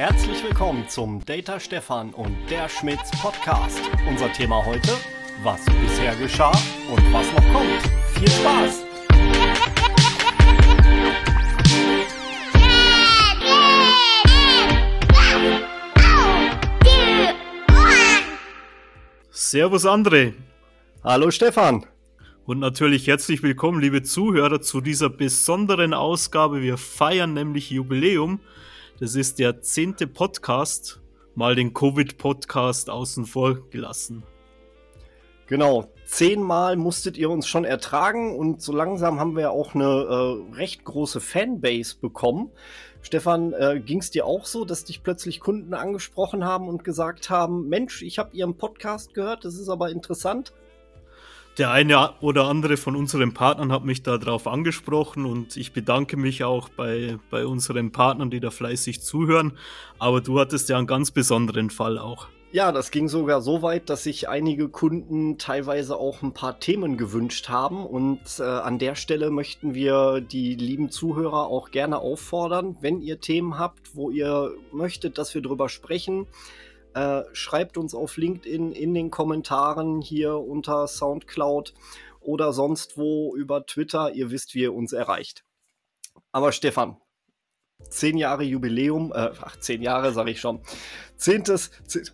[0.00, 3.82] herzlich willkommen zum Data Stefan und der Schmitz Podcast.
[4.08, 4.92] Unser Thema heute,
[5.42, 6.58] was bisher geschah
[6.90, 7.82] und was noch kommt.
[8.14, 8.86] Viel Spaß!
[19.30, 20.32] Servus André.
[21.04, 21.84] Hallo Stefan.
[22.46, 26.62] Und natürlich herzlich willkommen, liebe Zuhörer, zu dieser besonderen Ausgabe.
[26.62, 28.40] Wir feiern nämlich Jubiläum.
[29.00, 31.00] Das ist der zehnte Podcast,
[31.34, 34.24] mal den Covid-Podcast außen vor gelassen.
[35.46, 40.54] Genau, zehnmal musstet ihr uns schon ertragen und so langsam haben wir auch eine äh,
[40.54, 42.50] recht große Fanbase bekommen.
[43.00, 47.30] Stefan, äh, ging es dir auch so, dass dich plötzlich Kunden angesprochen haben und gesagt
[47.30, 50.52] haben, Mensch, ich habe Ihren Podcast gehört, das ist aber interessant
[51.58, 56.44] der eine oder andere von unseren Partnern hat mich darauf angesprochen und ich bedanke mich
[56.44, 59.58] auch bei, bei unseren Partnern, die da fleißig zuhören.
[59.98, 62.28] Aber du hattest ja einen ganz besonderen Fall auch.
[62.52, 66.96] Ja, das ging sogar so weit, dass sich einige Kunden teilweise auch ein paar Themen
[66.96, 67.86] gewünscht haben.
[67.86, 73.20] Und äh, an der Stelle möchten wir die lieben Zuhörer auch gerne auffordern, wenn ihr
[73.20, 76.26] Themen habt, wo ihr möchtet, dass wir drüber sprechen,
[76.94, 81.74] äh, schreibt uns auf LinkedIn in den Kommentaren hier unter Soundcloud
[82.20, 84.12] oder sonst wo über Twitter.
[84.12, 85.44] Ihr wisst, wie ihr uns erreicht.
[86.32, 86.96] Aber Stefan,
[87.88, 90.60] zehn Jahre Jubiläum, äh, ach, zehn Jahre sage ich schon.
[91.16, 91.70] Zehntes,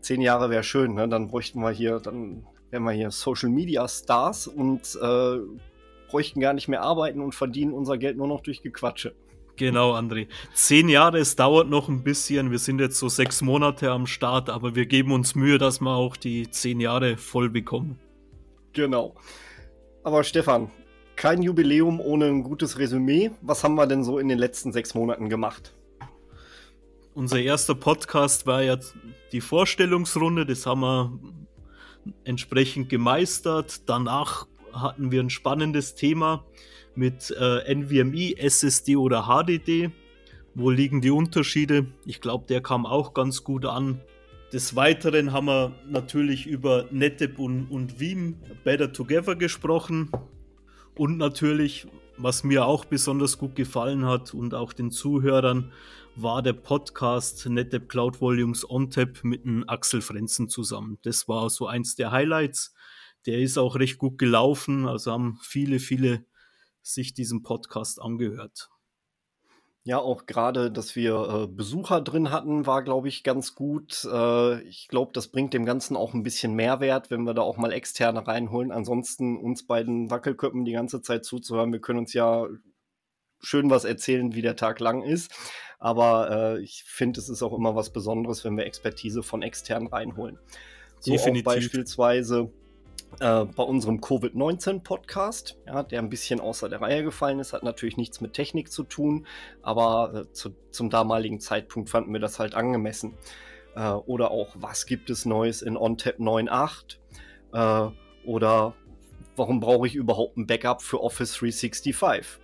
[0.00, 1.08] zehn Jahre wäre schön, ne?
[1.08, 5.38] Dann bräuchten wir hier, dann wären wir hier Social Media Stars und äh,
[6.08, 9.14] bräuchten gar nicht mehr arbeiten und verdienen unser Geld nur noch durch Gequatsche.
[9.58, 10.28] Genau, André.
[10.54, 12.52] Zehn Jahre, es dauert noch ein bisschen.
[12.52, 15.90] Wir sind jetzt so sechs Monate am Start, aber wir geben uns Mühe, dass wir
[15.90, 17.98] auch die zehn Jahre voll bekommen.
[18.72, 19.16] Genau.
[20.04, 20.70] Aber Stefan,
[21.16, 23.32] kein Jubiläum ohne ein gutes Resümee.
[23.42, 25.74] Was haben wir denn so in den letzten sechs Monaten gemacht?
[27.14, 28.78] Unser erster Podcast war ja
[29.32, 30.46] die Vorstellungsrunde.
[30.46, 31.18] Das haben wir
[32.22, 33.88] entsprechend gemeistert.
[33.88, 36.44] Danach hatten wir ein spannendes Thema
[36.98, 39.90] mit äh, NVMe, SSD oder HDD.
[40.54, 41.86] Wo liegen die Unterschiede?
[42.04, 44.00] Ich glaube, der kam auch ganz gut an.
[44.52, 50.10] Des Weiteren haben wir natürlich über NetApp und, und Veeam Better Together gesprochen.
[50.96, 55.70] Und natürlich, was mir auch besonders gut gefallen hat und auch den Zuhörern,
[56.16, 60.98] war der Podcast NetApp Cloud Volumes OnTap mit dem Axel Frenzen zusammen.
[61.02, 62.74] Das war so eins der Highlights.
[63.26, 66.24] Der ist auch recht gut gelaufen, also haben viele, viele
[66.94, 68.68] sich diesen Podcast angehört.
[69.84, 74.04] Ja, auch gerade, dass wir äh, Besucher drin hatten, war, glaube ich, ganz gut.
[74.04, 77.56] Äh, ich glaube, das bringt dem Ganzen auch ein bisschen Mehrwert, wenn wir da auch
[77.56, 78.70] mal externe reinholen.
[78.70, 81.72] Ansonsten uns beiden Wackelköppen die ganze Zeit zuzuhören.
[81.72, 82.48] Wir können uns ja
[83.40, 85.32] schön was erzählen, wie der Tag lang ist.
[85.78, 89.86] Aber äh, ich finde, es ist auch immer was Besonderes, wenn wir Expertise von extern
[89.86, 90.38] reinholen.
[91.00, 91.46] So Definitiv.
[91.46, 92.52] auch beispielsweise
[93.20, 97.96] äh, bei unserem Covid-19-Podcast, ja, der ein bisschen außer der Reihe gefallen ist, hat natürlich
[97.96, 99.26] nichts mit Technik zu tun,
[99.62, 103.14] aber äh, zu, zum damaligen Zeitpunkt fanden wir das halt angemessen.
[103.74, 107.88] Äh, oder auch, was gibt es Neues in OnTap 9.8?
[107.88, 107.92] Äh,
[108.26, 108.74] oder
[109.36, 112.40] warum brauche ich überhaupt ein Backup für Office 365?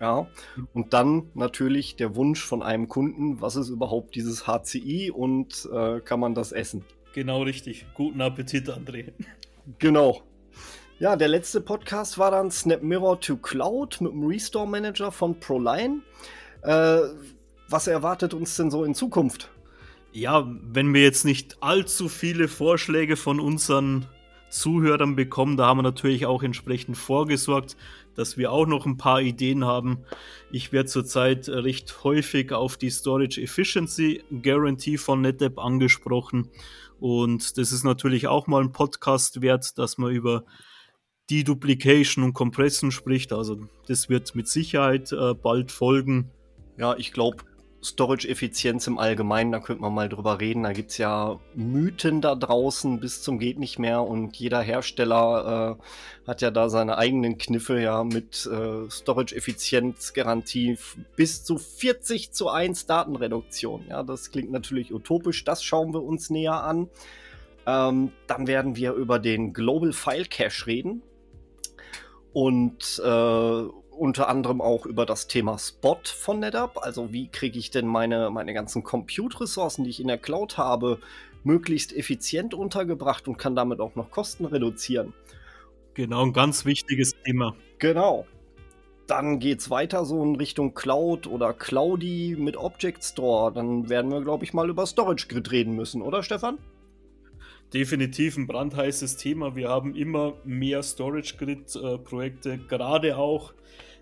[0.00, 0.28] Ja,
[0.74, 6.00] und dann natürlich der Wunsch von einem Kunden, was ist überhaupt dieses HCI und äh,
[6.00, 6.84] kann man das essen?
[7.14, 7.84] Genau richtig.
[7.94, 9.12] Guten Appetit, André.
[9.78, 10.22] Genau.
[10.98, 15.38] Ja, der letzte Podcast war dann Snap Mirror to Cloud mit dem Restore Manager von
[15.38, 16.00] ProLine.
[16.62, 17.00] Äh,
[17.68, 19.50] was erwartet uns denn so in Zukunft?
[20.12, 24.06] Ja, wenn wir jetzt nicht allzu viele Vorschläge von unseren
[24.48, 27.76] Zuhörern bekommen, da haben wir natürlich auch entsprechend vorgesorgt,
[28.14, 29.98] dass wir auch noch ein paar Ideen haben.
[30.50, 36.50] Ich werde zurzeit recht häufig auf die Storage Efficiency Guarantee von NetApp angesprochen
[37.00, 40.44] und das ist natürlich auch mal ein Podcast wert, dass man über
[41.30, 43.32] Deduplication und Compression spricht.
[43.32, 46.30] Also das wird mit Sicherheit äh, bald folgen.
[46.78, 47.44] Ja, ich glaube,
[47.82, 50.64] Storage-Effizienz im Allgemeinen, da könnte man mal drüber reden.
[50.64, 55.78] Da gibt es ja Mythen da draußen bis zum geht nicht mehr und jeder Hersteller
[55.78, 60.76] äh, hat ja da seine eigenen Kniffe ja mit äh, Storage-Effizienz-Garantie
[61.14, 63.86] bis zu 40 zu 1 Datenreduktion.
[63.88, 66.88] Ja, das klingt natürlich utopisch, das schauen wir uns näher an.
[67.66, 71.02] Ähm, dann werden wir über den Global File Cache reden
[72.32, 73.62] und äh,
[73.98, 76.78] unter anderem auch über das Thema Spot von NetApp.
[76.78, 80.98] Also wie kriege ich denn meine, meine ganzen Compute-Ressourcen, die ich in der Cloud habe,
[81.44, 85.14] möglichst effizient untergebracht und kann damit auch noch Kosten reduzieren.
[85.94, 87.54] Genau, ein ganz wichtiges Thema.
[87.78, 88.26] Genau.
[89.08, 93.52] dann geht's weiter so in Richtung Cloud oder Cloudy mit Object Store.
[93.52, 96.58] Dann werden wir, glaube ich, mal über Storage Grid reden müssen, oder Stefan?
[97.72, 99.54] Definitiv ein brandheißes Thema.
[99.54, 103.52] Wir haben immer mehr Storage Grid äh, Projekte, gerade auch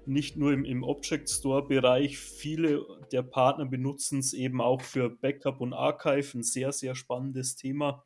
[0.06, 2.16] nicht nur im, im Object Store Bereich.
[2.16, 6.38] Viele der Partner benutzen es eben auch für Backup und Archive.
[6.38, 8.04] Ein sehr, sehr spannendes Thema.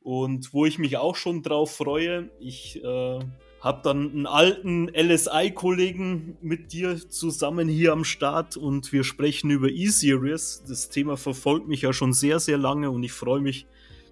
[0.00, 3.18] Und wo ich mich auch schon drauf freue, ich äh,
[3.60, 9.68] habe dann einen alten LSI-Kollegen mit dir zusammen hier am Start und wir sprechen über
[9.68, 10.64] E-Series.
[10.66, 13.66] Das Thema verfolgt mich ja schon sehr, sehr lange und ich freue mich,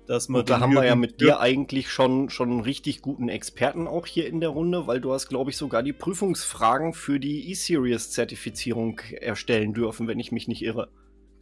[0.07, 0.41] dass man.
[0.41, 4.07] Und da haben wir ja mit dir eigentlich schon, schon einen richtig guten Experten auch
[4.07, 9.01] hier in der Runde, weil du hast, glaube ich, sogar die Prüfungsfragen für die E-Series-Zertifizierung
[9.21, 10.89] erstellen dürfen, wenn ich mich nicht irre.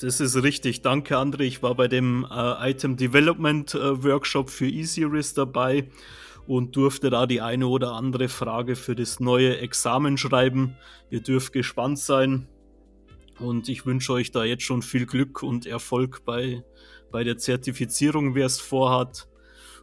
[0.01, 0.81] Das ist richtig.
[0.81, 1.43] Danke, André.
[1.43, 5.89] Ich war bei dem äh, Item Development äh, Workshop für E-Series dabei
[6.47, 10.77] und durfte da die eine oder andere Frage für das neue Examen schreiben.
[11.11, 12.49] Ihr dürft gespannt sein
[13.39, 16.65] und ich wünsche euch da jetzt schon viel Glück und Erfolg bei,
[17.11, 19.29] bei der Zertifizierung, wer es vorhat.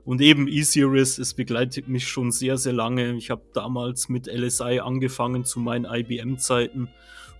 [0.05, 3.15] Und eben E-Series, es begleitet mich schon sehr, sehr lange.
[3.15, 6.89] Ich habe damals mit LSI angefangen zu meinen IBM-Zeiten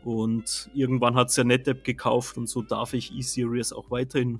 [0.04, 4.40] und irgendwann hat es ja NetApp gekauft und so darf ich E-Series auch weiterhin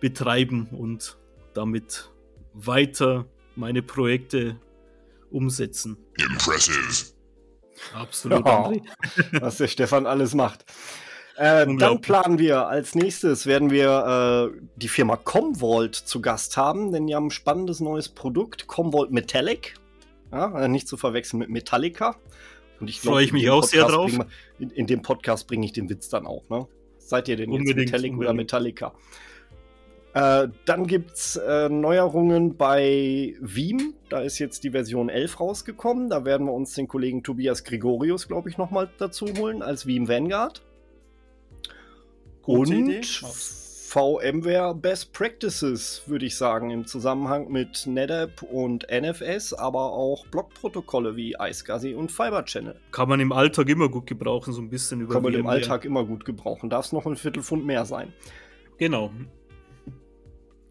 [0.00, 1.18] betreiben und
[1.54, 2.12] damit
[2.54, 4.60] weiter meine Projekte
[5.30, 5.96] umsetzen.
[6.18, 7.12] Impressive.
[7.92, 8.46] Absolut.
[8.46, 8.72] Ja,
[9.40, 10.64] was der Stefan alles macht.
[11.36, 16.92] Äh, dann planen wir als nächstes, werden wir äh, die Firma Comvault zu Gast haben,
[16.92, 19.74] denn die haben ein spannendes neues Produkt, Comvault Metallic.
[20.32, 22.16] Ja, äh, nicht zu verwechseln mit Metallica.
[22.80, 24.12] Und ich freue ich mich auch sehr drauf.
[24.12, 24.26] Wir,
[24.58, 26.42] in, in, dem Podcast bringe ich den Witz dann auch.
[26.48, 26.66] Ne?
[26.98, 28.30] Seid ihr denn unbedingt, jetzt Metallic unbedingt.
[28.30, 28.92] oder Metallica?
[30.14, 33.94] Äh, dann gibt es äh, Neuerungen bei Veeam.
[34.08, 36.08] Da ist jetzt die Version 11 rausgekommen.
[36.08, 40.08] Da werden wir uns den Kollegen Tobias Gregorius, glaube ich, nochmal dazu holen als Veeam
[40.08, 40.62] Vanguard.
[42.46, 43.02] Gute Und Idee.
[43.02, 51.16] VMware Best Practices, würde ich sagen, im Zusammenhang mit NetApp und NFS, aber auch Blockprotokolle
[51.16, 52.78] wie iSCSI und Fiber Channel.
[52.92, 55.84] Kann man im Alltag immer gut gebrauchen, so ein bisschen über Kann man im Alltag
[55.84, 56.70] immer gut gebrauchen.
[56.70, 58.12] Darf es noch ein Viertelfund mehr sein.
[58.78, 59.10] Genau.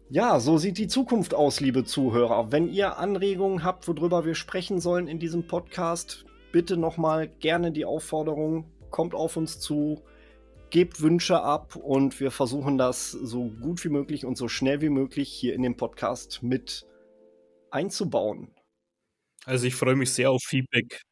[0.08, 2.52] Ja, so sieht die Zukunft aus, liebe Zuhörer.
[2.52, 7.84] Wenn ihr Anregungen habt, worüber wir sprechen sollen in diesem Podcast, bitte nochmal gerne die
[7.84, 10.02] Aufforderung, kommt auf uns zu,
[10.70, 14.88] gebt Wünsche ab und wir versuchen das so gut wie möglich und so schnell wie
[14.88, 16.86] möglich hier in den Podcast mit
[17.70, 18.50] einzubauen.
[19.44, 21.02] Also ich freue mich sehr auf Feedback.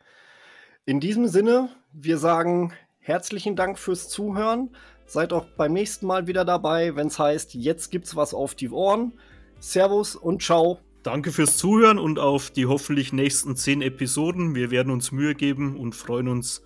[0.87, 4.75] In diesem Sinne, wir sagen herzlichen Dank fürs Zuhören.
[5.07, 8.71] Seid auch beim nächsten Mal wieder dabei, wenn es heißt, jetzt gibt's was auf die
[8.71, 9.13] Ohren.
[9.61, 10.79] Servus und ciao.
[11.03, 14.55] Danke fürs Zuhören und auf die hoffentlich nächsten zehn Episoden.
[14.55, 16.63] Wir werden uns Mühe geben und freuen uns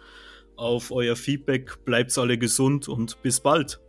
[0.58, 1.84] auf euer Feedback.
[1.84, 3.80] Bleibt alle gesund und bis bald.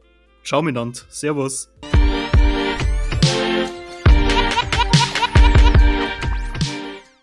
[0.44, 1.00] Ciao miteinander.
[1.10, 1.70] Servus.